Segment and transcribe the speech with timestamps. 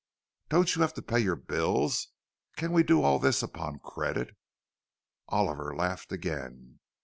[0.49, 2.07] "Don't you have to pay your bills?
[2.55, 4.35] Can we do all this upon credit?"
[5.29, 6.79] Oliver laughed again.